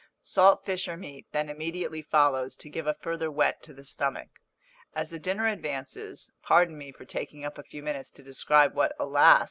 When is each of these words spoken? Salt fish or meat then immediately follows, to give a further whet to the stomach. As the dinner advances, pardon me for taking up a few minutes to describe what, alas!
Salt 0.23 0.65
fish 0.65 0.87
or 0.87 0.97
meat 0.97 1.27
then 1.31 1.47
immediately 1.47 2.01
follows, 2.01 2.55
to 2.55 2.71
give 2.71 2.87
a 2.87 2.93
further 2.95 3.29
whet 3.29 3.61
to 3.61 3.71
the 3.71 3.83
stomach. 3.83 4.41
As 4.95 5.11
the 5.11 5.19
dinner 5.19 5.45
advances, 5.47 6.31
pardon 6.41 6.75
me 6.75 6.91
for 6.91 7.05
taking 7.05 7.45
up 7.45 7.59
a 7.59 7.63
few 7.63 7.83
minutes 7.83 8.09
to 8.13 8.23
describe 8.23 8.73
what, 8.73 8.95
alas! 8.99 9.39